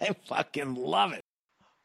[0.08, 1.22] I fucking love it.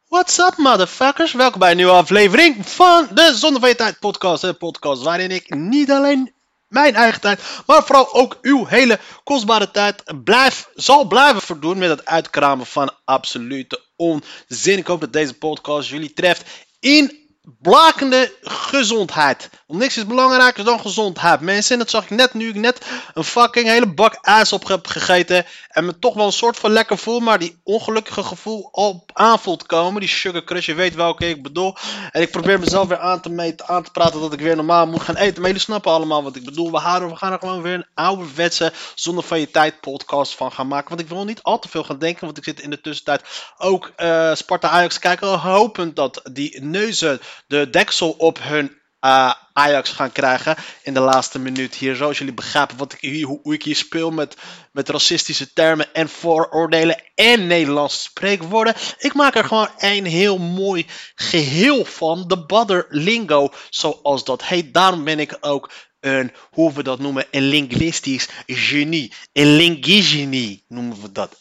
[0.08, 1.34] What's up, motherfuckers?
[1.34, 4.44] Welkom bij een nieuwe aflevering van de Zonde van je Tijd podcast.
[4.44, 6.34] Een podcast waarin ik niet alleen
[6.68, 11.90] mijn eigen tijd, maar vooral ook uw hele kostbare tijd blijf, zal blijven verdoen met
[11.90, 14.78] het uitkramen van absolute onzin.
[14.78, 17.25] Ik hoop dat deze podcast jullie treft in
[17.62, 19.50] blakende gezondheid.
[19.68, 21.74] Want niks is belangrijker dan gezondheid, mensen.
[21.74, 24.88] En dat zag ik net nu ik net een fucking hele bak ijs op heb
[24.88, 25.46] gegeten.
[25.70, 29.40] En me toch wel een soort van lekker voel, maar die ongelukkige gevoel al aan
[29.40, 30.00] voelt komen.
[30.00, 31.76] Die sugar crush, je weet welke ik bedoel.
[32.12, 34.88] En ik probeer mezelf weer aan te, meten, aan te praten dat ik weer normaal
[34.88, 35.36] moet gaan eten.
[35.36, 36.72] Maar jullie snappen allemaal wat ik bedoel.
[36.72, 40.52] We, houden, we gaan er gewoon weer een ouderwetse zonder van je tijd podcast van
[40.52, 40.90] gaan maken.
[40.90, 43.22] Want ik wil niet al te veel gaan denken, want ik zit in de tussentijd
[43.58, 45.40] ook eh, Sparta Ajax kijken.
[45.40, 51.40] Hopend dat die neuzen de deksel op hun uh, Ajax gaan krijgen in de laatste
[51.40, 51.96] minuut hier.
[51.96, 54.36] Zoals jullie begrijpen wat ik hier, hoe, ik hier speel met,
[54.72, 58.74] met racistische termen en vooroordelen en Nederlandse spreekwoorden.
[58.98, 62.28] Ik maak er gewoon een heel mooi geheel van.
[62.28, 64.74] De Badder Lingo, zoals dat heet.
[64.74, 69.14] Daarom ben ik ook een, hoe we dat noemen, een linguistisch genie.
[69.34, 71.36] Een linguigenie noemen we dat.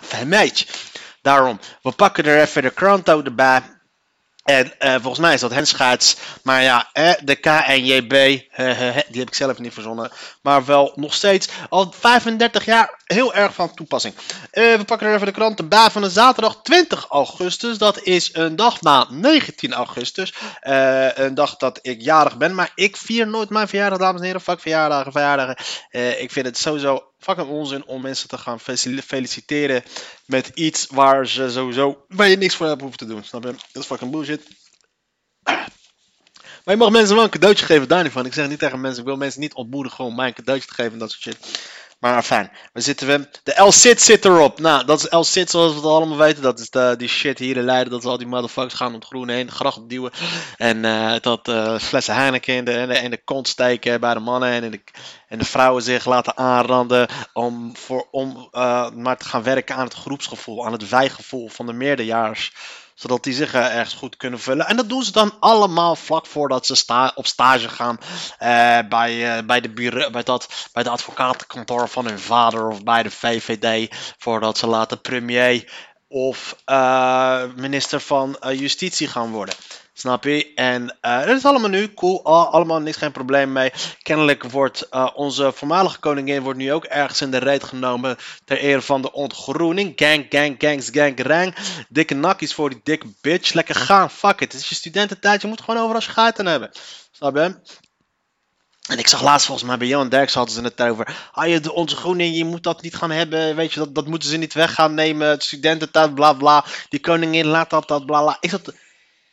[0.00, 0.66] Vermeidje.
[1.22, 3.62] Daarom, we pakken er even de kranto erbij.
[4.44, 6.16] En uh, volgens mij is dat henschaats.
[6.42, 8.10] Maar ja, eh, de KNJB,
[9.10, 10.10] die heb ik zelf niet verzonnen.
[10.42, 14.14] Maar wel nog steeds al 35 jaar heel erg van toepassing.
[14.50, 17.78] we pakken er even de krant erbij van de zaterdag 20 augustus.
[17.78, 20.34] Dat is een dag na 19 augustus.
[21.14, 22.54] een dag dat ik jarig ben.
[22.54, 24.40] Maar ik vier nooit mijn verjaardag, dames en heren.
[24.40, 25.56] Fuck verjaardagen, verjaardagen.
[26.20, 28.60] ik vind het sowieso fucking onzin om mensen te gaan
[29.04, 29.82] feliciteren
[30.26, 33.24] met iets waar ze sowieso waar niks voor hebt hoeven te doen.
[33.24, 33.54] Snap je?
[33.72, 34.48] Dat is fucking bullshit.
[36.64, 38.26] Maar je mag mensen wel een cadeautje geven, daar niet van.
[38.26, 40.74] Ik zeg niet tegen mensen, ik wil mensen niet ontmoedigen om mij een cadeautje te
[40.74, 41.58] geven en dat soort shit.
[42.04, 43.28] Maar fijn, we zitten we.
[43.42, 44.60] De L-Sit zit erop.
[44.60, 46.42] Nou, dat is L-Sit zoals we het allemaal weten.
[46.42, 47.92] Dat is de, die shit hier in Leiden.
[47.92, 49.46] Dat is al die motherfuckers gaan om het groen heen.
[49.46, 50.12] De gracht duwen.
[50.56, 54.20] En uh, dat uh, flessen Heineken in de, in, de, in kont steken bij de
[54.20, 54.50] mannen.
[54.50, 54.80] En de,
[55.28, 57.08] en de vrouwen zich laten aanranden.
[57.32, 58.48] Om, voor, om
[58.94, 60.66] maar te gaan werken aan het groepsgevoel.
[60.66, 62.52] Aan het wijgevoel van de meerderjaars
[62.94, 64.66] zodat die zich ergens goed kunnen vullen.
[64.66, 69.46] En dat doen ze dan allemaal vlak voordat ze op stage gaan uh, bij, uh,
[69.46, 69.68] bij, de
[70.10, 73.94] bij, dat, bij de advocatenkantoor van hun vader of bij de VVD.
[74.18, 75.72] Voordat ze later premier
[76.08, 79.54] of uh, minister van Justitie gaan worden.
[79.96, 80.54] Snap je?
[80.54, 82.24] En dat is allemaal nu cool.
[82.24, 83.72] allemaal niks, geen probleem mee.
[84.02, 88.16] Kennelijk wordt uh, onze voormalige koningin wordt nu ook ergens in de reet genomen.
[88.44, 89.92] Ter ere van de ontgroening.
[89.96, 91.54] Gang, gang, gangs, gang, rang.
[91.88, 93.52] Dikke nakkies voor die dikke bitch.
[93.52, 94.10] Lekker gaan.
[94.10, 94.52] Fuck it.
[94.52, 95.42] Het is je studententijd.
[95.42, 96.70] Je moet gewoon overal schuiten hebben.
[97.12, 97.54] Snap je?
[98.88, 101.28] En ik zag laatst volgens mij bij Johan Derks hadden ze het over.
[101.32, 103.56] Ah, je, de ontgroening, je moet dat niet gaan hebben.
[103.56, 105.40] Weet je, dat, dat moeten ze niet weg gaan nemen.
[105.40, 106.64] Studententijd, bla bla.
[106.88, 108.36] Die koningin laat dat, dat, bla bla.
[108.40, 108.72] Ik zat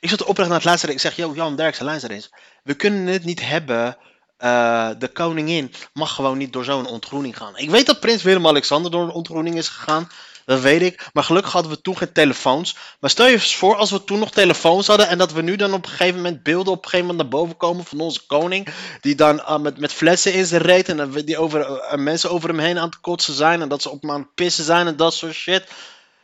[0.01, 0.95] ik zat oprecht naar het luisteren.
[0.95, 2.29] Ik zeg, yo, Jan Derksen, luister eens.
[2.63, 3.97] We kunnen het niet hebben.
[4.39, 7.57] Uh, de koningin mag gewoon niet door zo'n ontgroening gaan.
[7.57, 10.09] Ik weet dat prins Willem-Alexander door een ontgroening is gegaan.
[10.45, 11.09] Dat weet ik.
[11.13, 12.75] Maar gelukkig hadden we toen geen telefoons.
[12.99, 15.07] Maar stel je eens voor als we toen nog telefoons hadden.
[15.07, 17.39] En dat we nu dan op een gegeven moment beelden op een gegeven moment naar
[17.39, 18.67] boven komen van onze koning.
[19.01, 20.89] Die dan uh, met, met flessen in zijn reet.
[20.89, 23.61] En die over, uh, mensen over hem heen aan het kotsen zijn.
[23.61, 25.63] En dat ze op hem aan het pissen zijn en dat soort shit.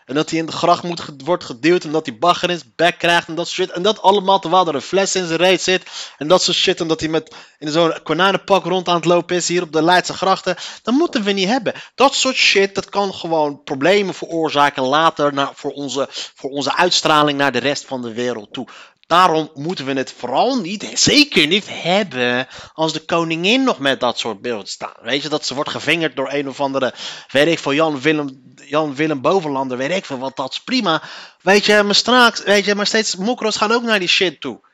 [0.07, 1.83] En dat hij in de gracht moet, wordt geduwd.
[1.83, 3.27] En dat hij bagger in zijn bek krijgt.
[3.27, 3.75] En dat soort shit.
[3.75, 5.83] En dat allemaal terwijl er een fles in zijn reet zit.
[6.17, 6.79] En dat soort shit.
[6.79, 9.47] En dat hij met in zo'n konijnenpak rond aan het lopen is.
[9.47, 10.55] Hier op de Leidse grachten.
[10.83, 11.73] Dat moeten we niet hebben.
[11.95, 12.75] Dat soort shit.
[12.75, 15.33] Dat kan gewoon problemen veroorzaken later.
[15.33, 18.67] Naar, voor, onze, voor onze uitstraling naar de rest van de wereld toe.
[19.07, 24.19] Daarom moeten we het vooral niet, zeker niet hebben als de koningin nog met dat
[24.19, 24.97] soort beelden staat.
[25.01, 26.93] Weet je, dat ze wordt gevingerd door een of andere,
[27.31, 31.03] weet ik veel, Jan Willem, Jan Willem Bovenlander, weet ik veel wat, dat is prima.
[31.41, 34.65] Weet je, maar straks, weet je, maar steeds mokro's gaan ook naar die shit toe.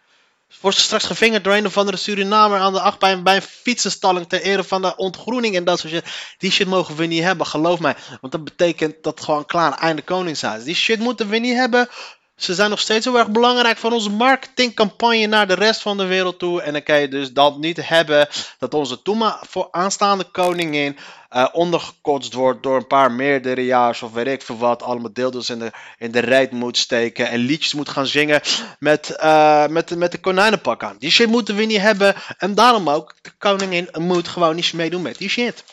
[0.61, 4.29] Wordt ze straks gevingerd door een of andere Surinamer aan de achtbaan bij een fietsenstalling
[4.29, 6.05] ter ere van de ontgroening en dat soort shit.
[6.37, 7.95] Die shit mogen we niet hebben, geloof mij.
[8.21, 10.63] Want dat betekent dat gewoon klaar einde koningshuis.
[10.63, 11.89] Die shit moeten we niet hebben
[12.35, 16.05] Ze zijn nog steeds heel erg belangrijk voor onze marketingcampagne naar de rest van de
[16.05, 16.61] wereld toe.
[16.61, 18.27] En dan kan je dus dat niet hebben
[18.59, 18.99] dat onze
[19.41, 20.97] voor aanstaande koningin
[21.31, 24.83] uh, ondergekotst wordt door een paar meerderejaars of weet ik veel wat.
[24.83, 28.41] Allemaal deeltjes in de, in de rijt moet steken en liedjes moet gaan zingen
[28.79, 30.95] met, uh, met, met de konijnenpak aan.
[30.99, 32.15] Die shit moeten we niet hebben.
[32.37, 35.63] En daarom ook, de koningin moet gewoon niet meedoen met die shit.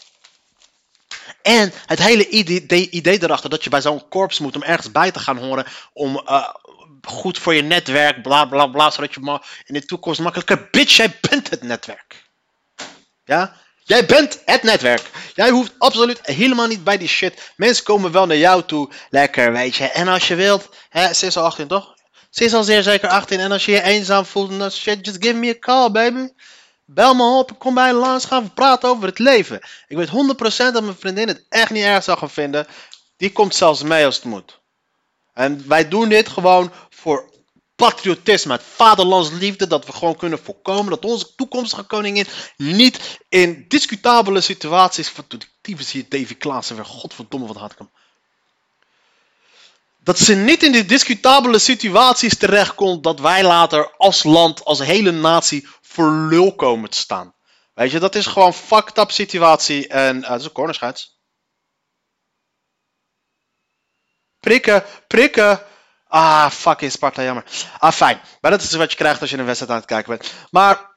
[1.42, 5.10] En het hele idee, idee erachter dat je bij zo'n korps moet om ergens bij
[5.10, 5.66] te gaan horen.
[5.92, 6.48] Om uh,
[7.02, 8.90] goed voor je netwerk, bla bla bla.
[8.90, 10.68] Zodat je in de toekomst makkelijker.
[10.70, 12.24] Bitch, jij bent het netwerk.
[13.24, 13.56] Ja?
[13.82, 15.10] Jij bent het netwerk.
[15.34, 17.52] Jij hoeft absoluut helemaal niet bij die shit.
[17.56, 18.90] Mensen komen wel naar jou toe.
[19.08, 19.84] Lekker, weet je.
[19.84, 20.68] En als je wilt.
[20.88, 21.94] Hè, ze is al 18, toch?
[22.30, 23.40] Ze is al zeer zeker 18.
[23.40, 24.58] En als je je eenzaam voelt.
[24.58, 26.28] Dan shit, just give me a call, baby.
[26.92, 29.60] Bel me op, kom bij langs, gaan we praten over het leven.
[29.86, 30.12] Ik weet 100%
[30.72, 32.66] dat mijn vriendin het echt niet erg zou gaan vinden.
[33.16, 34.60] Die komt zelfs mee als het moet.
[35.32, 37.30] En wij doen dit gewoon voor
[37.76, 42.26] patriotisme, het vaderlandsliefde, dat we gewoon kunnen voorkomen dat onze toekomstige koningin
[42.56, 45.12] niet in discutabele situaties.
[45.12, 46.84] Wat doet tyfus hier Davy Klaassen weer?
[46.84, 47.90] Godverdomme, wat had ik hem.
[50.02, 55.10] Dat ze niet in die discutabele situaties terechtkomt dat wij later als land, als hele
[55.10, 57.34] natie voor lul komen te staan.
[57.74, 59.88] Weet je, dat is gewoon fucked up situatie.
[59.88, 61.18] En uh, dat is een cornerscheids.
[64.40, 65.62] Prikken, prikken.
[66.06, 67.44] Ah, fucking Sparta, jammer.
[67.78, 68.20] Ah, fijn.
[68.40, 70.32] Maar dat is wat je krijgt als je een wedstrijd aan het kijken bent.
[70.50, 70.89] Maar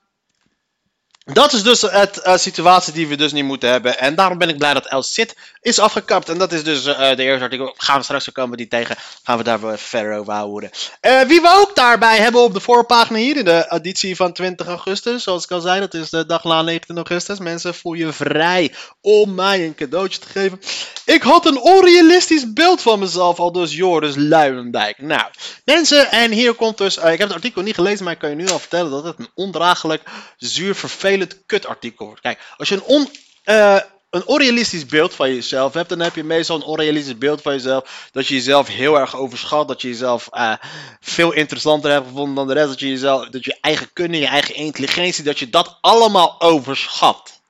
[1.26, 4.00] dat is dus het uh, situatie die we dus niet moeten hebben.
[4.00, 6.30] En daarom ben ik blij dat El Cid is afgekapt.
[6.30, 7.74] En dat is dus uh, de eerste artikel.
[7.78, 8.96] Gaan we straks komen die tegen.
[9.24, 10.70] Gaan we daar weer verder over houden.
[11.02, 14.68] Uh, wie we ook daarbij hebben op de voorpagina hier in de editie van 20
[14.68, 15.24] augustus.
[15.24, 17.40] Zoals ik al zei, dat is de dag na 19 augustus.
[17.40, 20.62] Mensen, voel je vrij om mij een cadeautje te geven.
[21.06, 25.02] Ik had een onrealistisch beeld van mezelf, al dus Joris Luijendijk.
[25.02, 25.24] Nou,
[25.66, 26.98] mensen, en hier komt dus...
[26.98, 29.20] ik heb het artikel niet gelezen, maar ik kan je nu al vertellen dat het
[29.20, 30.02] een ondraaglijk,
[30.38, 32.22] zuur, vervelend vervelend kutartikel wordt.
[32.22, 33.10] Kijk, als je een, on,
[33.46, 33.80] uh,
[34.10, 38.10] een onrealistisch beeld van jezelf hebt, dan heb je meestal een onrealistisch beeld van jezelf.
[38.12, 39.68] Dat je jezelf heel erg overschat.
[39.68, 40.54] Dat je jezelf uh,
[41.00, 42.68] veel interessanter hebt gevonden dan de rest.
[42.68, 47.42] Dat je jezelf, dat je eigen kunnen, je eigen intelligentie, dat je dat allemaal overschat.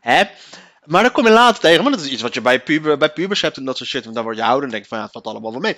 [0.00, 0.22] Hè?
[0.84, 3.12] Maar dan kom je later tegen, want dat is iets wat je bij, puber, bij
[3.12, 4.02] pubers hebt en dat soort shit.
[4.02, 5.76] Want dan word je ouder en denk je van ja, het valt allemaal wel mee.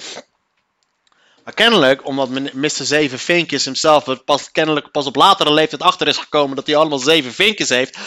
[1.48, 2.70] Maar kennelijk, omdat Mr.
[2.70, 6.98] Zeven Vinkjes hemzelf pas, kennelijk pas op latere leeftijd achter is gekomen dat hij allemaal
[6.98, 7.98] zeven vinkjes heeft.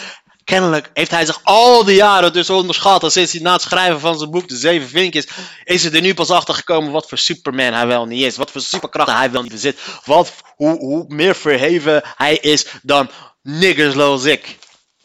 [0.44, 3.02] Kennelijk heeft hij zich al die jaren dus onderschat.
[3.02, 5.28] En sinds hij na het schrijven van zijn boek De Zeven Vinkjes
[5.64, 8.36] is hij er nu pas achter gekomen wat voor Superman hij wel niet is.
[8.36, 9.78] Wat voor superkrachten hij wel niet bezit.
[10.04, 13.10] Wat, hoe, hoe meer verheven hij is dan
[13.42, 14.58] niggers zoals ik.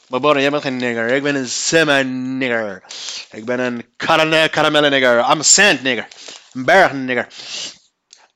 [0.07, 1.07] Maar Bonnie, jij bent geen nigger.
[1.07, 2.83] Ik ben een semi-nigger.
[3.31, 3.85] Ik ben een
[4.49, 5.17] caramelle nigger.
[5.17, 6.07] I'm a sand nigger.
[6.53, 7.27] Een berg nigger.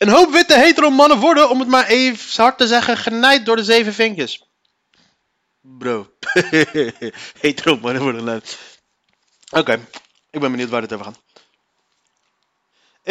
[0.01, 3.55] Een hoop witte hetero mannen worden, om het maar even hard te zeggen, genaaid door
[3.55, 4.43] de zeven vinkjes.
[5.61, 6.15] Bro.
[7.41, 8.57] hetero mannen worden genaaid.
[9.51, 9.87] Oké,
[10.29, 11.19] ik ben benieuwd waar dit over gaat.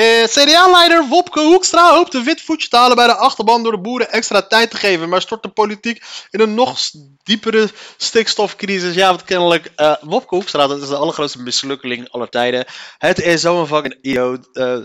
[0.00, 3.78] Uh, CDA-leider Wopke Hoekstra hoopt een wit voetje te halen bij de achterban door de
[3.78, 6.78] boeren extra tijd te geven, maar stort de politiek in een nog
[7.22, 8.94] diepere stikstofcrisis.
[8.94, 12.64] Ja, want kennelijk, uh, Wopke Hoekstra, dat is de allergrootste mislukkeling aller tijden.
[12.98, 14.48] Het is zo'n fucking idioot.
[14.52, 14.76] Uh,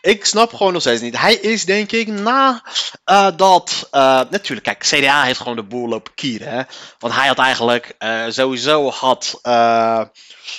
[0.00, 1.18] ik snap gewoon nog steeds niet.
[1.18, 2.62] Hij is denk ik na
[3.06, 3.88] uh, dat.
[4.30, 6.48] Natuurlijk, kijk, CDA heeft gewoon de boel lopen kieren.
[6.48, 6.62] Hè?
[6.98, 7.94] Want hij had eigenlijk
[8.28, 9.38] sowieso had.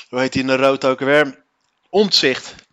[0.09, 1.43] hoe heet hij in de rood ook weer?
[1.89, 2.64] Omtzigt.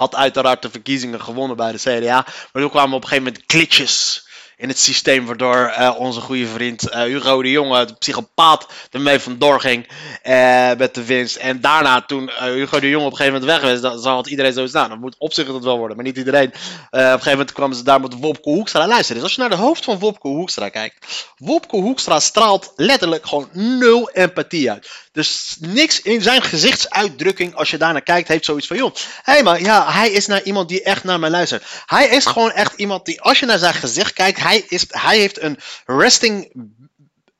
[0.00, 2.26] Had uiteraard de verkiezingen gewonnen bij de CDA.
[2.52, 4.24] Maar toen kwamen op een gegeven moment glitches
[4.56, 5.26] in het systeem.
[5.26, 9.88] Waardoor uh, onze goede vriend uh, Hugo de Jonge, de psychopaat, ermee vandoor ging
[10.24, 11.36] uh, met de winst.
[11.36, 14.52] En daarna, toen Hugo de Jonge op een gegeven moment weg was, dan had iedereen
[14.52, 14.88] zo staan.
[14.88, 16.48] Dat moet op zich dat wel worden, maar niet iedereen.
[16.48, 16.54] op
[16.90, 18.86] een gegeven moment kwamen ze daar met Wopke Hoekstra.
[18.86, 21.26] Luister, dus als je naar de hoofd van Wopke Hoekstra kijkt.
[21.36, 25.08] Wopke Hoekstra straalt letterlijk gewoon nul empathie uit.
[25.12, 29.42] Dus niks in zijn gezichtsuitdrukking, als je daarnaar kijkt, heeft zoiets van: joh, hé hey
[29.42, 31.64] maar ja, hij is naar iemand die echt naar mij luistert.
[31.86, 35.18] Hij is gewoon echt iemand die, als je naar zijn gezicht kijkt, hij, is, hij
[35.18, 36.52] heeft een resting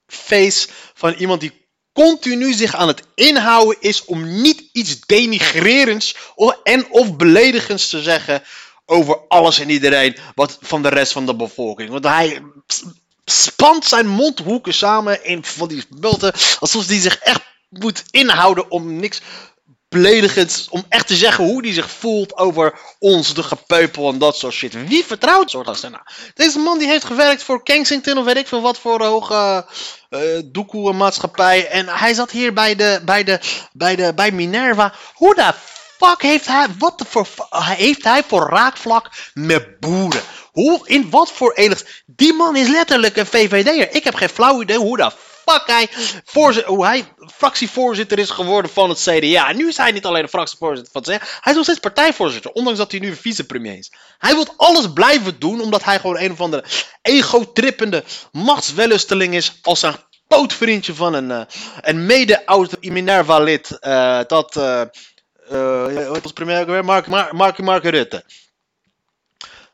[0.07, 6.17] face van iemand die continu zich aan het inhouden is om niet iets denigrerends
[6.63, 8.43] en of beledigends te zeggen
[8.87, 11.91] over alles en iedereen wat van de rest van de bevolking.
[11.91, 12.43] Want hij
[13.25, 18.97] spant zijn mondhoeken samen in van die bulten alsof hij zich echt moet inhouden om
[18.97, 19.21] niks
[19.91, 24.37] beledigend, om echt te zeggen hoe hij zich voelt over ons, de gepeupel en dat
[24.37, 24.87] soort shit.
[24.89, 26.03] Wie vertrouwt zo dat nou?
[26.35, 29.67] Deze man die heeft gewerkt voor Kensington of weet ik veel wat voor hoge
[30.11, 31.69] uh, maatschappij.
[31.69, 33.41] En hij zat hier bij de, bij de,
[33.73, 34.95] bij de, bij Minerva.
[35.15, 35.53] Hoe de
[35.99, 40.23] fuck heeft hij, wat de voor, heeft hij voor raakvlak met boeren?
[40.53, 42.03] Hoe, in wat voor enig...
[42.07, 43.95] Die man is letterlijk een VVD'er.
[43.95, 45.11] Ik heb geen flauw idee hoe de
[45.67, 45.89] hij,
[46.65, 47.05] hoe hij
[47.37, 49.53] fractievoorzitter is geworden van het CDA.
[49.53, 51.27] Nu is hij niet alleen de fractievoorzitter van het CDA.
[51.41, 53.93] Hij is nog steeds partijvoorzitter, ondanks dat hij nu vicepremier is.
[54.19, 56.65] Hij wil alles blijven doen, omdat hij gewoon een of andere
[57.03, 61.41] ego-trippende machtswellusteling is als een pootvriendje van een, uh,
[61.81, 63.79] een mede-oud Minerva-lid.
[63.81, 64.83] Uh, dat, uh,
[65.87, 66.85] heet ons premier ook weer?
[66.85, 68.25] Mark, Mark, Mark Rutte.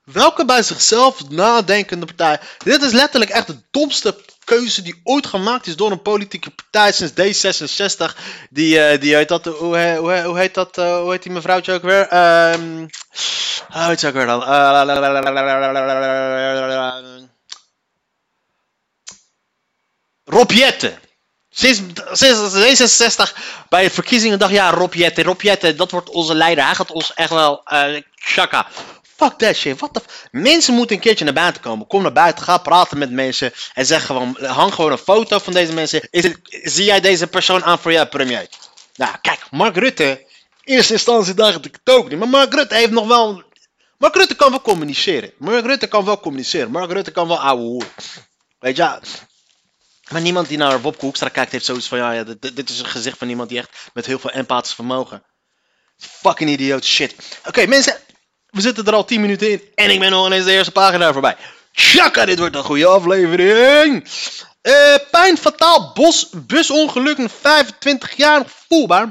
[0.04, 2.40] Welke bij zichzelf nadenkende partij.
[2.58, 4.16] Dit is letterlijk echt de domste
[4.46, 8.16] keuze die ooit gemaakt is door een politieke partij sinds D66.
[8.50, 11.72] Die, uh, die heet dat, hoe, hoe, hoe heet dat, uh, hoe heet die mevrouwtje
[11.72, 12.14] ook weer?
[12.52, 12.88] Um,
[13.72, 14.42] hoe heet ze ook weer dan?
[14.42, 14.48] Uh,
[20.24, 20.52] Rob.
[21.50, 21.80] Sinds,
[22.12, 23.38] sinds D66
[23.68, 25.42] bij de verkiezingen dacht ja, Rob Jetten, Rob
[25.76, 26.64] dat wordt onze leider.
[26.64, 28.66] Hij gaat ons echt wel, uh, chaka.
[29.16, 29.78] Fuck that shit.
[29.78, 31.86] What the mensen moeten een keertje naar buiten komen.
[31.86, 33.52] Kom naar buiten, ga praten met mensen.
[33.74, 36.08] En zeg gewoon, hang gewoon een foto van deze mensen.
[36.10, 38.48] Is het, zie jij deze persoon aan voor jou, premier?
[38.96, 40.24] Nou, kijk, Mark Rutte.
[40.64, 42.18] In eerste instantie dacht ik het ook niet.
[42.18, 43.42] Maar Mark Rutte heeft nog wel.
[43.98, 45.32] Mark Rutte kan wel communiceren.
[45.38, 46.70] Mark Rutte kan wel communiceren.
[46.70, 47.84] Mark Rutte kan wel ouwe hoer.
[48.58, 48.98] Weet je,
[50.10, 52.78] maar niemand die naar Wopke Hoekstra kijkt heeft zoiets van, ja, ja dit, dit, is
[52.78, 55.22] een gezicht van iemand die echt met heel veel empathisch vermogen.
[55.96, 57.14] Fucking idioot shit.
[57.46, 57.96] Oké, mensen,
[58.56, 61.12] we zitten er al 10 minuten in en ik ben nog ineens de eerste pagina
[61.12, 61.36] voorbij.
[61.72, 64.08] Tjaka, dit wordt een goede aflevering.
[64.62, 69.10] Uh, pijn, fataal, bos, busongeluk, 25 jaar voelbaar.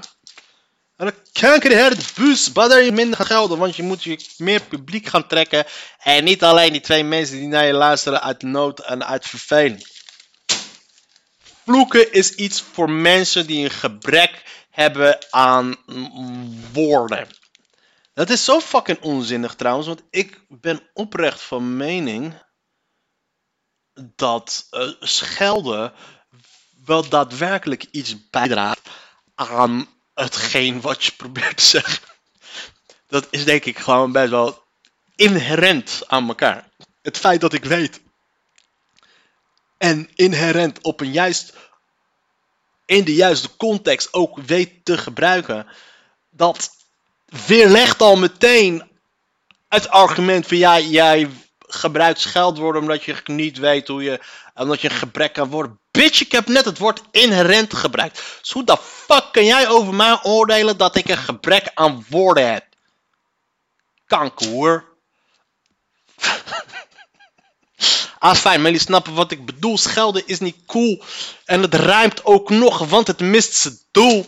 [0.97, 5.27] En een kankerherde bus, waar je minder gelden, want je moet je meer publiek gaan
[5.27, 5.65] trekken.
[5.99, 9.87] En niet alleen die twee mensen die naar je luisteren uit nood en uit verveling.
[11.65, 15.75] Vloeken is iets voor mensen die een gebrek hebben aan
[16.73, 17.27] woorden.
[18.15, 22.33] Dat is zo fucking onzinnig trouwens, want ik ben oprecht van mening
[23.93, 25.93] dat uh, schelden
[26.85, 28.89] wel daadwerkelijk iets bijdraagt
[29.35, 32.07] aan hetgeen wat je probeert te zeggen.
[33.07, 34.63] Dat is denk ik gewoon best wel
[35.15, 36.69] inherent aan elkaar.
[37.01, 38.01] Het feit dat ik weet
[39.77, 41.53] en inherent op een juist
[42.85, 45.67] in de juiste context ook weet te gebruiken,
[46.29, 46.84] dat
[47.25, 48.89] weerlegt al meteen
[49.67, 51.29] het argument van ja, jij
[51.59, 54.19] gebruikt scheldwoorden omdat je niet weet hoe je,
[54.53, 55.79] omdat je een gebrek aan woorden.
[55.91, 58.21] Bitch, ik heb net het woord inherent gebruikt.
[58.41, 62.51] Dus hoe de fuck kan jij over mij oordelen dat ik een gebrek aan woorden
[62.51, 62.65] heb?
[64.07, 64.93] Kanker
[68.19, 69.77] Ah, fijn, maar jullie snappen wat ik bedoel.
[69.77, 71.03] Schelden is niet cool.
[71.45, 74.25] En het ruimt ook nog, want het mist zijn doel.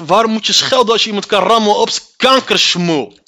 [0.00, 3.18] Waarom moet je schelden als je iemand kan rammen op kankersmoel?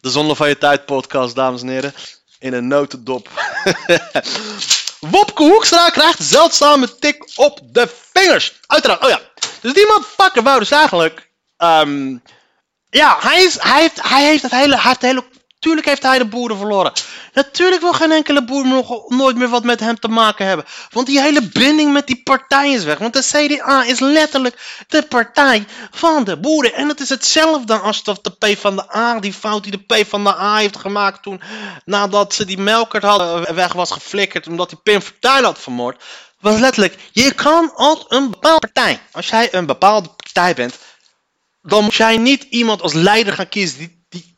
[0.00, 1.94] De Zonde van je Tijd podcast, dames en heren.
[2.38, 3.28] In een notendop.
[5.14, 8.52] Wopke Hoekstra krijgt zeldzame tik op de vingers.
[8.66, 9.20] Uiteraard, oh ja.
[9.60, 11.30] Dus die motherfucker wou dus eigenlijk...
[11.56, 12.22] Um,
[12.90, 15.24] ja, hij, is, hij, heeft, hij heeft het hele, hij heeft hele
[15.62, 16.92] Tuurlijk heeft hij de boeren verloren.
[17.32, 20.66] Natuurlijk wil geen enkele boer nog nooit meer wat met hem te maken hebben.
[20.90, 22.98] Want die hele binding met die partij is weg.
[22.98, 26.74] Want de CDA is letterlijk de partij van de boeren.
[26.74, 30.08] En het is hetzelfde als de P van de A, die fout die de P
[30.08, 31.40] van de A heeft gemaakt toen.
[31.84, 34.46] Nadat ze die melkert hadden weg was geflikkerd.
[34.46, 36.02] Omdat hij Pim Fortuyn had vermoord.
[36.40, 39.00] Was letterlijk, je kan als een bepaalde partij.
[39.12, 40.78] Als jij een bepaalde partij bent.
[41.62, 44.34] Dan moet jij niet iemand als leider gaan kiezen die, die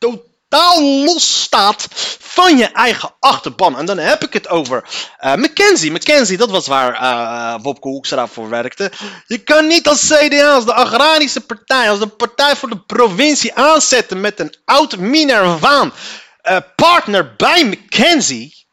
[0.81, 1.87] los staat
[2.19, 3.79] van je eigen achterban.
[3.79, 4.85] En dan heb ik het over
[5.21, 5.91] uh, Mackenzie.
[5.91, 8.93] Mackenzie, dat was waar uh, Wopke Hoekstra voor werkte.
[9.27, 13.55] Je kan niet als CDA, als de agrarische partij, als de partij voor de provincie
[13.55, 15.93] aanzetten met een oud Minervaan
[16.51, 18.64] uh, partner bij Mackenzie.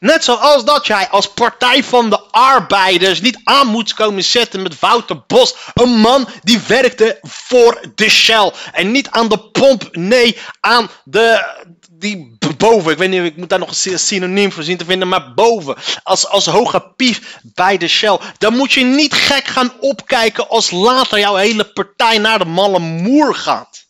[0.00, 4.78] Net zoals dat jij als Partij van de Arbeiders niet aan moet komen zetten met
[4.78, 5.54] Wouter Bos.
[5.74, 8.52] Een man die werkte voor de Shell.
[8.72, 11.46] En niet aan de pomp, nee, aan de,
[11.90, 12.92] die boven.
[12.92, 15.76] Ik weet niet, ik moet daar nog een synoniem voor zien te vinden, maar boven.
[16.02, 18.18] Als, als hoge pief bij de Shell.
[18.38, 22.78] Dan moet je niet gek gaan opkijken als later jouw hele partij naar de malle
[22.78, 23.84] moer gaat.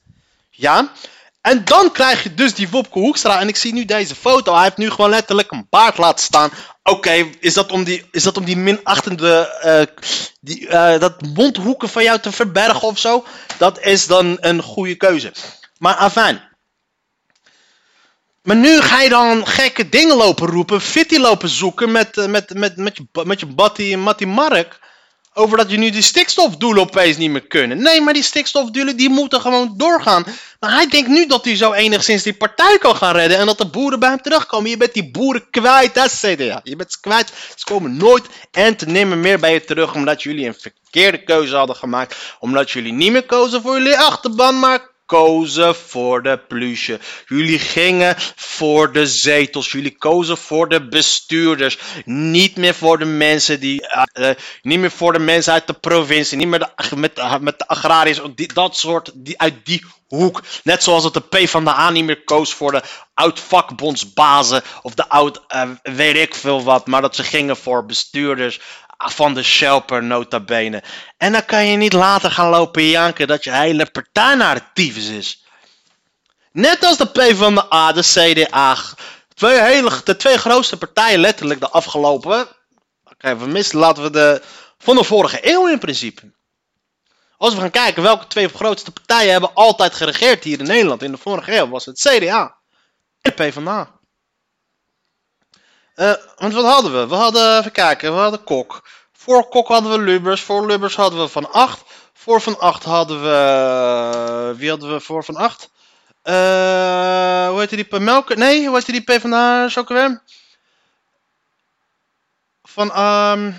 [0.51, 0.93] Ja?
[1.41, 3.41] En dan krijg je dus die Wopke Hoekstra.
[3.41, 4.55] En ik zie nu deze foto.
[4.55, 6.51] Hij heeft nu gewoon letterlijk een baard laten staan.
[6.83, 9.61] Oké, is, dat om die, is dat om die minachtende.
[9.65, 10.07] Uh,
[10.41, 13.25] die, uh, dat mondhoeken van jou te verbergen of zo?
[13.59, 15.33] Dat is dan een goede keuze.
[15.79, 16.49] Maar afijn.
[18.43, 20.81] Maar nu ga je dan gekke dingen lopen roepen.
[20.81, 24.79] Fitty lopen zoeken met, uh, met, met, met, je, met je Batty en Matty Mark.
[25.33, 27.83] Over dat je nu die stikstofdoelen opeens niet meer kunnen.
[27.83, 30.25] Nee, maar die stikstofdoelen die moeten gewoon doorgaan.
[30.61, 33.39] Maar hij denkt nu dat hij zo enigszins die partij kan gaan redden.
[33.39, 34.71] En dat de boeren bij hem terugkomen.
[34.71, 36.61] Je bent die boeren kwijt, hè, CDA.
[36.65, 37.33] Je bent ze kwijt.
[37.57, 39.95] Ze komen nooit en te nimmer meer bij je terug.
[39.95, 42.17] Omdat jullie een verkeerde keuze hadden gemaakt.
[42.39, 44.59] Omdat jullie niet meer kozen voor jullie achterban.
[44.59, 47.01] Maar kozen voor de plusje.
[47.27, 49.71] Jullie gingen voor de zetels.
[49.73, 51.79] Jullie kozen voor de bestuurders.
[52.05, 53.87] Niet meer voor de mensen die.
[53.89, 56.37] eh, eh, niet meer voor de mensen uit de provincie.
[56.37, 58.21] Niet meer met, de- met de agrariërs.
[58.55, 59.11] Dat soort.
[59.15, 60.43] Die, uit die hoek.
[60.65, 62.83] Net zoals het de P van de A niet meer koos voor de
[63.15, 64.63] oud-vakbondsbazen.
[64.83, 65.41] Of de oud.
[65.49, 66.87] eh, weet ik veel wat.
[66.87, 68.61] Maar dat ze gingen voor bestuurders.
[69.09, 70.83] Van de Shelper nota bene.
[71.17, 74.63] En dan kan je niet later gaan lopen janken dat je hele partij naar de
[74.75, 75.45] tyfus is.
[76.53, 78.77] Net als de PvdA, de CDA.
[79.35, 82.49] Twee hele, de twee grootste partijen letterlijk de afgelopen...
[83.05, 84.43] Oké, we laten we de...
[84.79, 86.33] Van de vorige eeuw in principe.
[87.37, 91.03] Als we gaan kijken welke twee grootste partijen hebben altijd geregeerd hier in Nederland.
[91.03, 92.57] In de vorige eeuw was het CDA
[93.21, 94.00] en de PvdA.
[96.01, 97.07] Eh, want wat hadden we?
[97.07, 98.89] We hadden, even kijken, we hadden Kok.
[99.13, 100.43] Voor Kok hadden we Lubbers.
[100.43, 101.83] Voor Lubbers hadden we Van Acht.
[102.13, 104.55] Voor Van Acht hadden we...
[104.57, 105.71] Wie hadden we voor Van Acht?
[106.23, 108.01] Eh, hoe heette die?
[108.01, 108.37] Melker?
[108.37, 110.23] Nee, hoe heette die PvdA ook alweer?
[112.63, 113.53] Van, ehm...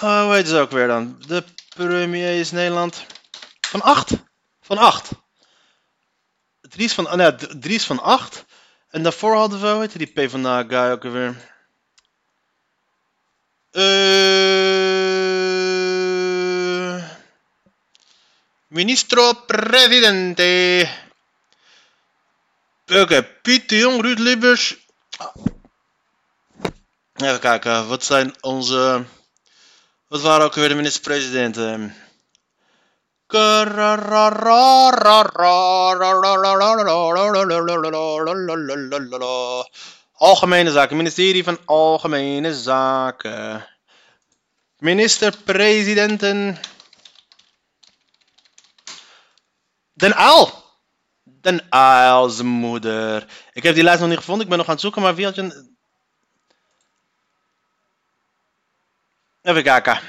[0.00, 1.22] Oh, hoe heet ze ook weer dan?
[1.26, 1.44] De
[1.74, 3.06] premier is Nederland.
[3.60, 4.10] Van Acht?
[4.60, 5.10] Van Acht.
[6.60, 8.44] Dries van, Dries van Acht.
[8.92, 11.50] En daarvoor hadden we, heette die PvdA guy ook alweer?
[13.70, 15.02] Eh...
[18.66, 20.88] Ministro Presidente.
[22.86, 24.18] Oké, Piet de Jong, Ruud.
[27.14, 29.04] Even kijken, wat zijn onze...
[30.08, 31.94] Wat waren ook weer de minister-presidenten?
[40.12, 43.66] Algemene Zaken, ministerie van Algemene Zaken.
[44.78, 46.60] Minister-presidenten.
[49.92, 50.62] Den Uil.
[51.24, 51.66] Den
[52.30, 53.26] zijn moeder.
[53.52, 55.24] Ik heb die lijst nog niet gevonden, ik ben nog aan het zoeken, maar wie
[55.24, 55.70] had je...
[59.42, 60.00] Even kijken.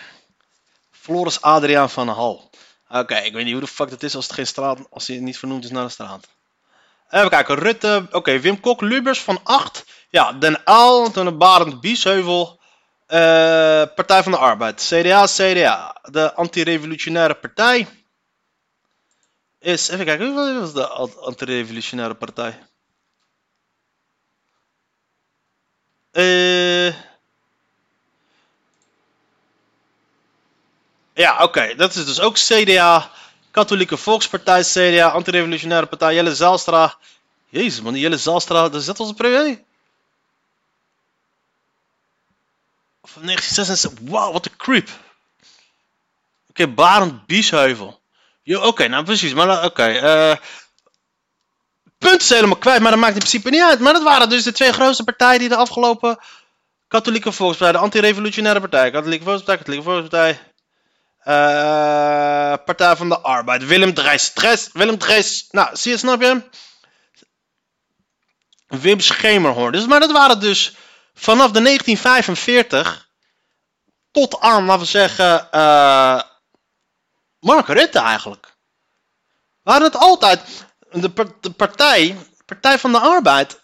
[0.92, 2.52] Floris Adriaan van Hal.
[2.94, 5.18] Oké, ik weet niet hoe de fuck dat is als het geen straat, als hij
[5.20, 6.28] niet vernoemd is naar de straat.
[7.10, 9.86] Even kijken, Rutte, oké, Wim Kok, Lubers van 8.
[10.10, 12.60] Ja, Den Uil, toen Barend Biesheuvel.
[13.08, 13.20] eh,
[13.96, 15.98] Partij van de Arbeid, CDA, CDA.
[16.12, 17.88] De anti-revolutionaire partij
[19.60, 22.60] is, even kijken, wat was de an- anti-revolutionaire partij?
[26.12, 26.43] Eh...
[31.14, 31.76] Ja, oké.
[31.76, 33.12] Dat is dus ook CDA.
[33.52, 35.08] Katholieke Volkspartij, CDA.
[35.08, 36.98] Antirevolutionaire Partij, Jelle Zaalstra.
[37.50, 39.62] Jezus man, die Jelle Zaalstra, is dat onze premier?
[43.04, 44.10] Van 1966.
[44.12, 44.90] Wauw, wat een creep.
[46.50, 48.02] Oké, Barend Biesheuvel.
[48.46, 49.34] Oké, nou precies.
[49.34, 49.84] Maar dan- oké.
[49.84, 50.36] eh
[51.98, 53.80] punt is helemaal kwijt, maar dat maakt in principe niet uit.
[53.80, 56.20] Maar dat waren dus de twee grootste partijen die de afgelopen...
[56.88, 58.92] Katholieke Volkspartij, de Antirevolutionaire Partij.
[58.92, 60.40] Katholieke Volkspartij, Katholieke Volkspartij.
[61.24, 63.66] Eh, Partij van de Arbeid.
[63.66, 64.34] Willem Drees.
[64.74, 65.48] Willem Drees.
[65.52, 66.42] Nou, zie je, snap je?
[68.68, 69.72] Wim Schemerhoorn.
[69.72, 70.76] Dus, maar dat waren dus
[71.14, 73.10] vanaf de 1945
[74.12, 76.22] tot aan, laten we zeggen, eh
[77.40, 78.56] Mark Rutte eigenlijk.
[79.62, 83.60] Waren het altijd de, de partij, Partij van de Arbeid,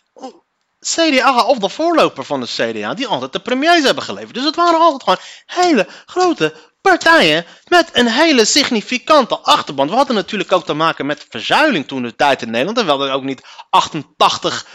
[0.80, 4.34] CDA of de voorloper van de CDA, die altijd de premiers hebben geleverd.
[4.34, 9.90] Dus het waren altijd gewoon hele grote partijen met een hele significante achterban.
[9.90, 12.78] We hadden natuurlijk ook te maken met verzuiling toen de tijd in Nederland.
[12.78, 14.66] En we ook niet 88,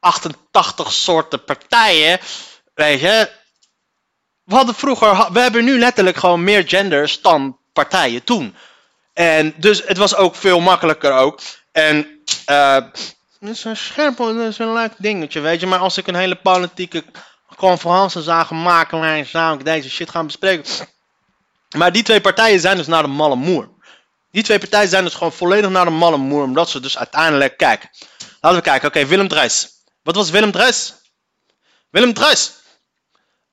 [0.00, 2.18] 88 soorten partijen.
[2.74, 3.30] Weet je,
[4.44, 8.54] we hadden vroeger, we hebben nu letterlijk gewoon meer genders dan partijen toen.
[9.12, 11.40] En dus het was ook veel makkelijker ook.
[11.72, 12.78] En eh,
[13.40, 15.66] dat is een scherp, dat is een leuk dingetje, weet je.
[15.66, 17.04] Maar als ik een hele politieke
[17.56, 20.64] conferentie zou gaan maken, zou ik deze shit gaan bespreken.
[21.76, 23.68] Maar die twee partijen zijn dus naar de malle moer.
[24.30, 27.56] Die twee partijen zijn dus gewoon volledig naar de malle moer, omdat ze dus uiteindelijk,
[27.56, 27.88] kijk.
[28.40, 29.68] Laten we kijken, oké, Willem Drees.
[30.02, 30.94] Wat was Willem Drees?
[31.90, 32.52] Willem Drees.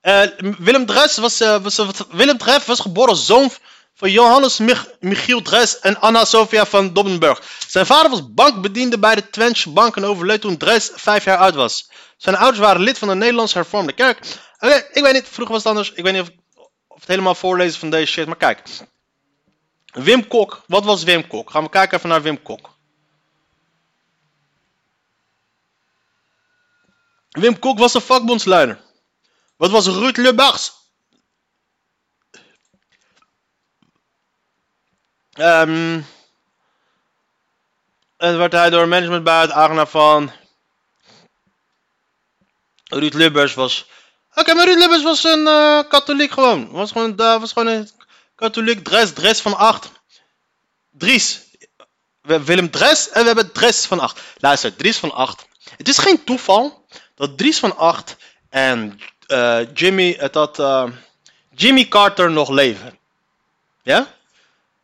[0.01, 0.21] Eh,
[0.57, 3.51] Willem Drees was, eh, was, was- Willem Drees was geboren zoon
[3.95, 7.41] van Johannes Mich- Michiel Dres en Anna Sofia van Dobbenburg.
[7.67, 11.53] Zijn vader was bankbediende bij de Twentse Bank en overleed toen Dres vijf jaar oud
[11.55, 11.89] was.
[12.17, 14.19] Zijn ouders waren lid van de Nederlandse Hervormde Kerk.
[14.59, 15.91] Oké, ik weet niet, vroeger was het anders.
[15.91, 16.33] Ik weet niet of, of
[17.07, 18.63] helemaal voorlezen van deze shit, maar kijk.
[19.85, 21.49] Wim Kok, wat was Wim Kok?
[21.49, 22.69] Gaan we kijken even naar Wim Kok.
[27.29, 28.81] Wim Kok was een vakbondsleider.
[29.55, 30.73] Wat was Ruud Lubbers?
[35.31, 36.01] Ehm
[38.23, 40.31] en werd hij door management het eigenaar van
[42.83, 43.85] Ruud Lubbers was.
[44.35, 46.71] Oké, maar Ruud Lubbers was een eh, katholiek gewoon.
[46.71, 47.89] Was gewoon, uh, was gewoon een
[48.35, 48.83] katholiek.
[48.83, 49.91] Dres, Dres van 8.
[50.91, 51.41] Dries.
[52.21, 54.21] We hebben Willem Dres en we hebben Dres van 8.
[54.37, 55.45] Luister, Dries van 8.
[55.77, 58.15] Het is geen toeval dat Dries van 8
[58.49, 60.61] en eh, Jimmy, eh, dat,
[61.55, 62.99] Jimmy Carter nog leven.
[63.83, 64.07] Ja?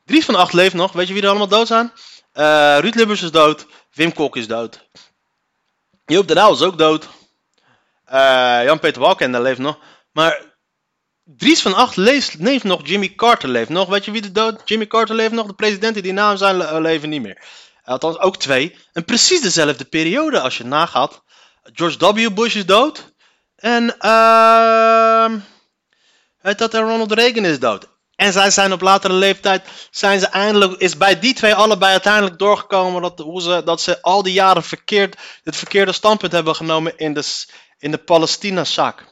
[0.06, 0.92] Dries van 8 leeft nog.
[0.92, 1.92] Weet je wie er allemaal dood zijn?
[2.82, 3.66] Ruud Lubbers is dood.
[3.94, 4.88] Wim Kok is dood.
[6.06, 7.08] Joop de Rauw is ook dood.
[8.10, 9.78] Eh, Jan-Peter Balkenende leeft nog.
[10.12, 10.42] Maar
[11.24, 12.82] Dries van Acht leeft, leeft nog.
[12.84, 13.90] Jimmy Carter leeft nog.
[13.90, 14.62] Weet je wie er dood?
[14.66, 15.48] Jimmy Carter leeft nog.
[15.48, 17.44] De presidenten die naam zijn le- leven niet meer.
[17.84, 18.78] Althans, ook twee.
[18.94, 21.22] En precies dezelfde periode als je nagaat.
[21.64, 22.34] George W.
[22.34, 23.14] Bush is dood.
[23.56, 23.86] En
[26.42, 27.88] weet dat er Ronald Reagan is dood.
[28.16, 32.40] En zij zijn op latere leeftijd, zijn ze eindelijk, is bij die twee allebei uiteindelijk
[32.40, 36.98] doorgekomen dat, hoe ze, dat ze al die jaren verkeerd, het verkeerde standpunt hebben genomen
[36.98, 37.24] in de,
[37.80, 39.06] in de Palestina-zaak.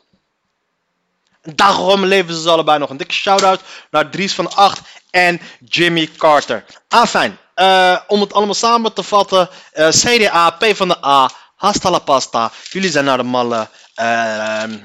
[1.42, 2.90] Daarom leven ze allebei nog.
[2.90, 6.66] Een dikke shout-out naar Dries van Acht en Jimmy Carter.
[6.88, 9.50] Afijn, eh, om het allemaal samen te vatten.
[9.72, 12.52] eh, CDA, P van de A, hasta la pasta.
[12.70, 13.70] Jullie zijn naar de malle.
[13.96, 14.78] ehm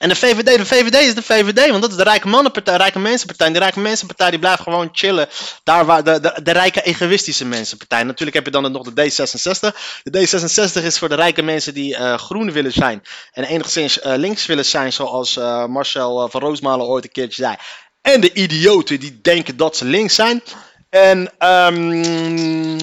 [0.00, 2.98] en de VVD, de VVD is de VVD, want dat is de rijke mannenpartij, rijke
[2.98, 3.46] mensenpartij.
[3.46, 5.28] En die rijke mensenpartij die blijft gewoon chillen.
[5.64, 8.02] Daar waar de, de, de rijke egoïstische mensenpartij.
[8.02, 9.76] Natuurlijk heb je dan nog de D66.
[10.02, 13.02] De D66 is voor de rijke mensen die eh, groen willen zijn.
[13.32, 17.56] En enigszins eh, links willen zijn, zoals eh, Marcel van Roosmalen ooit een keertje zei.
[18.02, 20.42] En de idioten die denken dat ze links zijn.
[20.90, 22.78] En, ehm,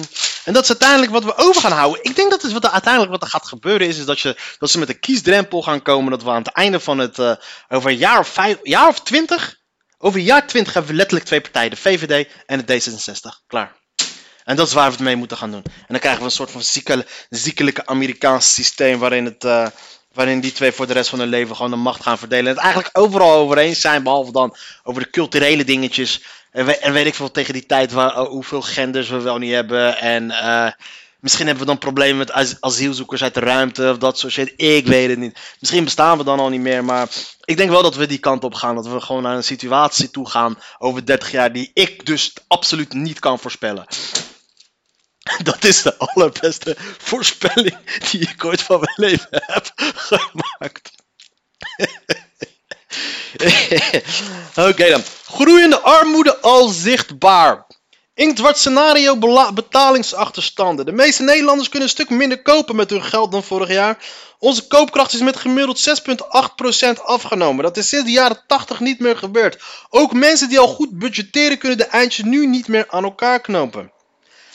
[0.48, 2.02] en dat is uiteindelijk wat we over gaan houden.
[2.02, 4.36] Ik denk dat is wat er uiteindelijk wat er gaat gebeuren is, is dat, je,
[4.58, 6.10] dat ze met een kiesdrempel gaan komen.
[6.10, 7.32] Dat we aan het einde van het, eh,
[7.68, 9.56] over een jaar of jaar of twintig,
[9.98, 11.70] over een jaar twintig hebben we letterlijk twee partijen.
[11.70, 13.46] De VVD en de D66.
[13.46, 13.76] Klaar.
[14.44, 15.62] En dat is waar we het mee moeten gaan doen.
[15.64, 16.62] En dan krijgen we een soort van
[17.30, 19.66] ziekelijke Amerikaans systeem waarin, het, eh,
[20.12, 22.46] waarin die twee voor de rest van hun leven gewoon de macht gaan verdelen.
[22.46, 26.22] En het eigenlijk overal over eens zijn, behalve dan over de culturele dingetjes.
[26.50, 29.52] En, en weet ik veel tegen die tijd waar, oh, hoeveel genders we wel niet
[29.52, 29.98] hebben.
[29.98, 30.72] En eh,
[31.20, 34.52] misschien hebben we dan problemen met as- asielzoekers uit de ruimte of dat soort shit.
[34.56, 35.38] Ik weet het niet.
[35.60, 36.84] Misschien bestaan we dan al niet meer.
[36.84, 37.08] Maar
[37.44, 38.74] ik denk wel dat we die kant op gaan.
[38.74, 42.92] Dat we gewoon naar een situatie toe gaan over 30 jaar die ik dus absoluut
[42.92, 43.86] niet kan voorspellen.
[45.42, 47.76] Dat is de allerbeste voorspelling
[48.10, 49.72] die ik ooit van mijn leven heb
[50.10, 50.90] gemaakt.
[54.68, 55.02] Oké dan.
[55.24, 57.66] Groeiende armoede al zichtbaar.
[58.14, 59.18] Inktwart scenario
[59.54, 60.86] betalingsachterstanden.
[60.86, 63.98] De meeste Nederlanders kunnen een stuk minder kopen met hun geld dan vorig jaar.
[64.38, 65.88] Onze koopkracht is met gemiddeld
[66.98, 67.64] 6,8% afgenomen.
[67.64, 69.62] Dat is sinds de jaren 80 niet meer gebeurd.
[69.90, 73.92] Ook mensen die al goed budgetteren kunnen de eindjes nu niet meer aan elkaar knopen.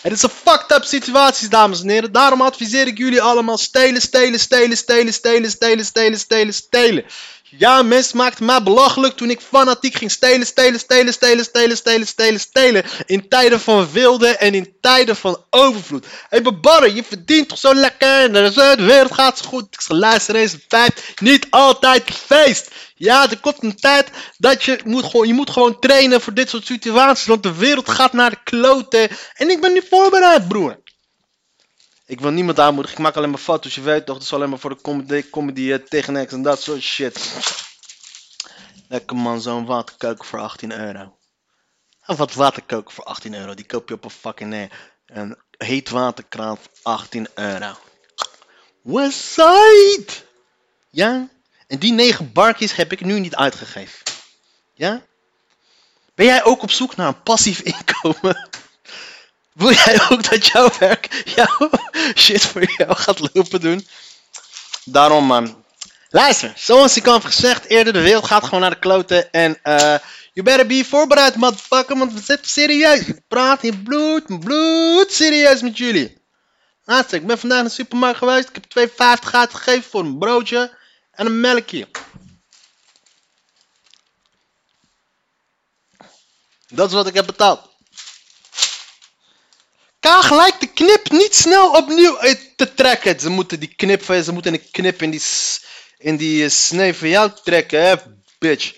[0.02, 2.12] Het is een fucked up situatie, dames en heren.
[2.12, 7.06] Daarom adviseer ik jullie allemaal stelen, stelen, stelen, stelen, stelen, stelen, stelen, stelen, stelen.
[7.58, 12.08] Ja, mensen maakten mij belachelijk toen ik fanatiek ging stelen, stelen, stelen, stelen, stelen, stelen,
[12.08, 12.84] stelen, stelen.
[13.06, 16.06] In tijden van wilde en in tijden van overvloed.
[16.06, 19.68] Hé, hey, Babarre, je verdient toch zo lekker en de wereld gaat zo goed.
[19.70, 21.14] Ik zal luisteren eens een vijf.
[21.22, 22.72] Niet altijd feest.
[22.96, 26.50] Ja, er komt een tijd dat je moet, gewoon, je moet gewoon trainen voor dit
[26.50, 27.26] soort situaties.
[27.26, 29.10] Want de wereld gaat naar de kloten.
[29.34, 30.82] En ik ben nu voorbereid, broer.
[32.06, 32.98] Ik wil niemand aanmoedigen.
[32.98, 33.76] Ik maak alleen maar foto's.
[33.76, 36.42] Je weet toch, dat is alleen maar voor de comedy, comedy eh, tegen niks en
[36.42, 37.32] dat soort shit.
[38.88, 41.18] Lekker man, zo'n waterkoker voor 18 euro.
[42.06, 43.54] En wat waterkoker voor 18 euro?
[43.54, 44.70] Die koop je op een fucking eh,
[45.06, 47.78] een heet waterkraan voor 18 euro.
[48.82, 50.12] Westside!
[50.90, 51.28] Ja?
[51.68, 54.00] En die 9 barkjes heb ik nu niet uitgegeven.
[54.74, 55.02] Ja?
[56.16, 58.50] Ben jij ook op zoek naar een passief inkomen?
[59.54, 61.70] Wil jij ook dat jouw werk jouw
[62.16, 63.88] shit voor jou gaat lopen doen?
[64.86, 65.64] Daarom man.
[66.10, 69.32] Luister, zoals ik al heb gezegd eerder, de wereld gaat gewoon naar de kloten.
[69.32, 69.96] En eh,
[70.34, 73.00] you better be voorbereid, motherfucker, want we zitten serieus.
[73.00, 76.22] Ik praat in bloed, bloed serieus met jullie.
[76.86, 78.50] Luister, ik ben vandaag in de supermarkt geweest.
[78.50, 80.78] Ik heb 2,50 uitgegeven voor een broodje
[81.12, 81.88] en een melkje.
[86.68, 87.73] Dat is wat ik heb betaald.
[90.04, 92.18] Ka gelijk de knip niet snel opnieuw
[92.56, 93.20] te trekken.
[93.20, 95.22] Ze moeten die knip, ze moeten een knip in die,
[95.98, 97.96] in die eh, snee van jou trekken, hè,
[98.40, 98.74] bitch.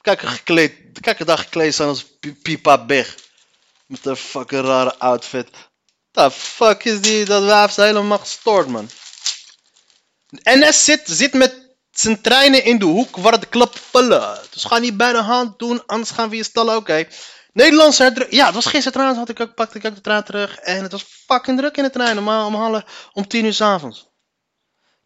[0.00, 3.14] Kijk er gekleed, kijk gekleed zijn als Pi- Pipa Big.
[3.86, 5.48] Met een fucking rare outfit.
[6.10, 8.90] The fuck is die, dat wijf is helemaal gestoord, man.
[10.42, 14.38] NS zit, zit met zijn treinen in de hoek waar de klap vallen.
[14.50, 17.06] Dus ga niet bij de hand doen, anders gaan we je stallen, oké.
[17.52, 18.26] Nederlandse.
[18.30, 20.56] Ja, het was gisteren trouwens, had ik ook, pakte ik ook de trein terug.
[20.56, 23.60] En het was fucking druk in de trein, normaal om, half, om 10 uur 's
[23.60, 24.10] avonds.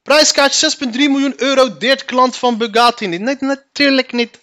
[0.03, 3.21] Prijskaartje 6,3 miljoen euro, deert klant van Bugatti niet.
[3.21, 4.41] Nee, natuurlijk niet.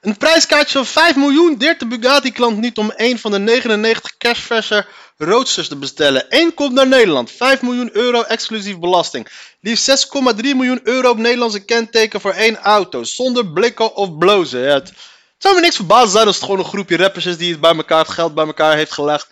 [0.00, 4.86] Een prijskaartje van 5 miljoen deert de Bugatti-klant niet om een van de 99 cashverse
[5.18, 6.26] roadsters te bestellen.
[6.28, 9.28] Eén komt naar Nederland, 5 miljoen euro exclusief belasting.
[9.60, 14.72] Liefst 6,3 miljoen euro op Nederlandse kenteken voor één auto, zonder blikken of blozen.
[14.72, 14.92] Het,
[15.38, 17.76] zou me niks verbazen zijn als het gewoon een groepje rappers is die het bij
[17.76, 19.28] elkaar, het geld bij elkaar heeft gelegd.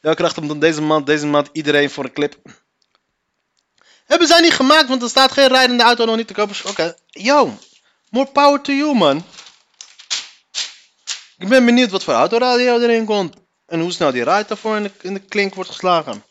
[0.00, 2.36] Ja, krijgt hem dan deze maand, deze maand iedereen voor een clip.
[4.06, 6.56] Hebben zij niet gemaakt, want er staat geen rijdende auto nog niet te kopen.
[6.64, 7.58] Oké, yo,
[8.10, 9.24] more power to you, man.
[11.38, 13.34] Ik ben benieuwd wat voor autoradio erin komt.
[13.68, 16.24] En hoe snel die rijdt daarvoor in de, in de klink wordt geslagen.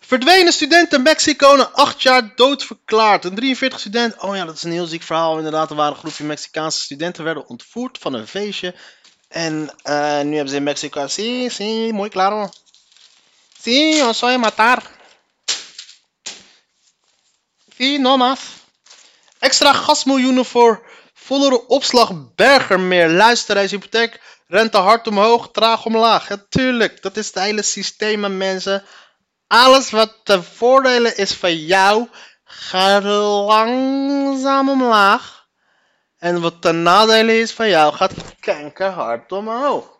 [0.00, 3.24] Verdwenen student in Mexico na acht jaar dood verklaard.
[3.24, 4.22] Een 43 student.
[4.22, 5.36] Oh ja, dat is een heel ziek verhaal.
[5.36, 8.74] Inderdaad, er waren een groepje Mexicaanse studenten werden ontvoerd van een feestje.
[9.28, 11.06] En eh, nu hebben ze in Mexico.
[11.06, 12.48] Sí, sí, muy claro.
[13.62, 14.82] Sí, yo soy matar.
[17.76, 18.40] Sí, no más.
[19.38, 20.82] Extra gasmiljoenen voor
[21.14, 23.10] vollere opslag Bergermeer.
[23.10, 24.20] Luister eens, hypotheek.
[24.46, 26.28] Rente hard omhoog, traag omlaag.
[26.28, 27.02] Ja, tuurlijk.
[27.02, 28.84] Dat is het hele systeem, mensen.
[29.46, 32.08] Alles wat te voordelen is van jou,
[32.44, 35.46] gaat langzaam omlaag.
[36.18, 38.12] En wat ten nadele is van jou, gaat
[38.76, 39.98] hard omhoog.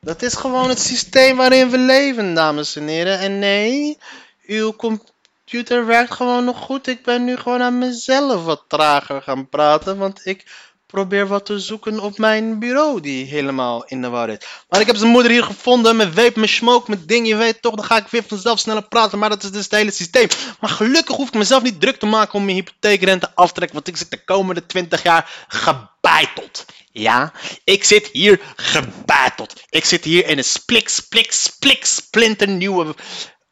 [0.00, 3.18] Dat is gewoon het systeem waarin we leven, dames en heren.
[3.18, 3.98] En nee,
[4.46, 6.86] uw computer werkt gewoon nog goed.
[6.86, 11.58] Ik ben nu gewoon aan mezelf wat trager gaan praten, want ik probeer wat te
[11.58, 14.38] zoeken op mijn bureau die helemaal in de war is.
[14.68, 17.62] Maar ik heb zijn moeder hier gevonden, met vape, met smoke, met ding, je weet
[17.62, 20.28] toch, dan ga ik weer vanzelf sneller praten, maar dat is dus het hele systeem.
[20.60, 23.88] Maar gelukkig hoef ik mezelf niet druk te maken om mijn hypotheekrente af te want
[23.88, 26.64] ik zit de komende 20 jaar gebeiteld.
[26.92, 27.32] Ja,
[27.64, 29.54] ik zit hier gebeiteld.
[29.68, 32.94] Ik zit hier in een splik, splik, splik, splinternieuwe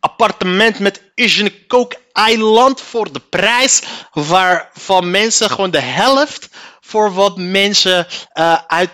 [0.01, 6.49] appartement met Asian Coke eiland voor de prijs waarvan mensen gewoon de helft
[6.89, 8.91] voor wat mensen eh uit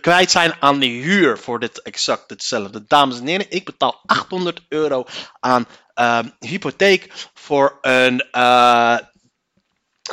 [0.00, 2.84] kwijt zijn aan de huur voor dit exact hetzelfde.
[2.86, 5.04] Dames en heren, ik betaal 800 euro
[5.40, 8.98] aan eh, hypotheek voor een eh,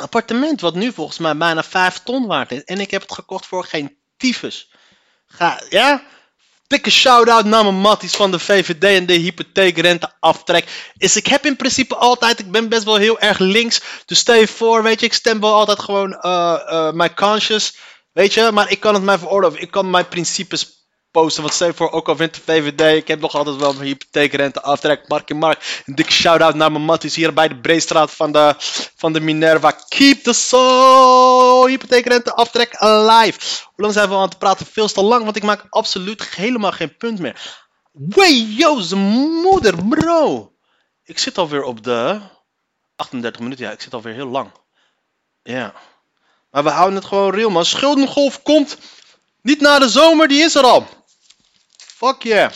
[0.00, 2.64] appartement wat nu volgens mij bijna 5 ton waard is.
[2.64, 4.72] En ik heb het gekocht voor geen tyfus.
[5.26, 6.02] Ga, ja?
[6.74, 10.92] Dikke shout-out naar mijn matties van de VVD en de hypotheekrente aftrek.
[10.96, 13.80] Is ik heb in principe altijd, ik ben best wel heel erg links.
[14.06, 17.72] Dus stel je voor, weet je, ik stem wel altijd gewoon eh eh mijn conscience.
[18.12, 19.60] Weet je, maar ik kan het mij veroorloven.
[19.60, 20.83] Ik kan mijn principes
[21.14, 21.42] posten.
[21.42, 24.62] Want stel voor, ook al vindt de VVD, ik heb nog altijd wel mijn hypotheekrente
[24.62, 25.08] aftrek.
[25.08, 28.54] Mark Mark, een dikke shout-out naar mijn matties hier bij de Breestraat van de,
[28.96, 29.70] van de Minerva.
[29.88, 33.38] Keep the soul hypotheekrente aftrek alive.
[33.64, 34.66] Hoe lang zijn we aan het praten?
[34.66, 37.62] Veel te lang, want ik maak absoluut helemaal geen punt meer.
[37.92, 39.00] Wey, yo, zijn
[39.42, 40.52] moeder, bro.
[41.04, 42.20] Ik zit alweer op de
[42.96, 43.64] 38 minuten.
[43.64, 44.50] Ja, ik zit alweer heel lang.
[45.42, 45.74] Ja.
[46.50, 47.64] Maar we houden het gewoon real, man.
[47.64, 48.78] Schuldengolf komt
[49.42, 50.86] niet na de zomer, die is er al.
[52.04, 52.50] Fuck.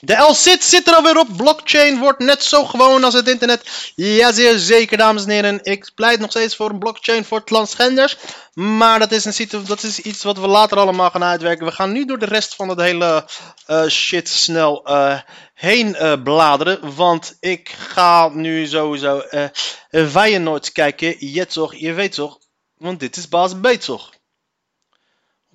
[0.00, 1.36] De L-SIT zit er alweer op.
[1.36, 3.92] Blockchain wordt net zo gewoon als het internet.
[3.94, 5.60] Ja, zeer zeker, dames en heren.
[5.62, 8.16] Ik pleit nog steeds voor een blockchain voor transgenders.
[8.54, 11.66] Maar dat is, een dat is iets wat we later allemaal gaan uitwerken.
[11.66, 13.28] We gaan nu door de rest van het hele
[13.66, 15.20] eh, shit snel eh,
[15.54, 16.94] heen eh, bladeren.
[16.94, 19.48] Want ik ga nu sowieso eh
[19.90, 21.32] Feyenoord kijken.
[21.32, 22.38] Je toch, je weet toch.
[22.76, 23.88] Want dit is baas Beet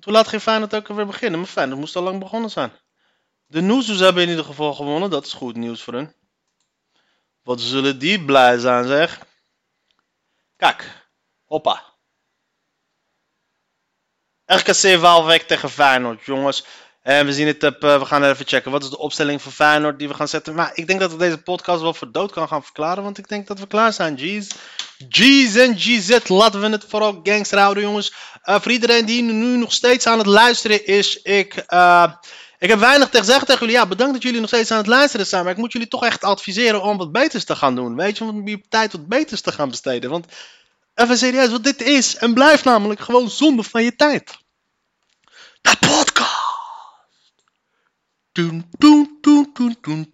[0.04, 1.40] hoe laat geen Feyenoord ook alweer beginnen?
[1.40, 2.72] Maar Feyenoord moest al lang begonnen zijn.
[3.46, 5.10] De Noezoes hebben in ieder geval gewonnen.
[5.10, 6.14] Dat is goed nieuws voor hun.
[7.42, 9.20] Wat zullen die blij zijn, zeg.
[10.56, 11.08] Kijk.
[11.44, 11.84] Hoppa.
[14.44, 16.64] RKC Waalwijk tegen Feyenoord, jongens.
[17.02, 18.70] En we zien het op, eh, we gaan even checken.
[18.70, 20.54] Wat is de opstelling voor Feyenoord die we gaan zetten?
[20.54, 23.02] Maar ik denk dat ik deze podcast wel voor dood kan gaan verklaren.
[23.02, 24.48] Want ik denk dat we klaar zijn, G's.
[25.08, 28.14] G's en GZ, laten we het vooral gangster houden, jongens.
[28.42, 31.54] Eh, voor iedereen die nu nog steeds aan het luisteren is, ik...
[31.54, 32.12] eh,
[32.58, 33.74] ik heb weinig te zeggen tegen jullie.
[33.74, 35.42] Ja, bedankt dat jullie nog steeds aan het luisteren zijn.
[35.42, 37.96] Maar ik moet jullie toch echt adviseren om wat beters te gaan doen.
[37.96, 40.10] Weet je, om je tijd wat beters te gaan besteden.
[40.10, 40.26] Want
[41.00, 44.38] Even serieus, want dit is en blijft namelijk gewoon zonde van je tijd.
[45.60, 46.38] De podcast.
[48.32, 50.08] Doen, doen, doen, doen, doen,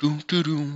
[0.00, 0.68] Tum, turum.